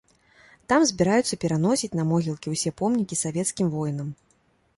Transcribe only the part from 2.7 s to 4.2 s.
помнікі савецкім воінам.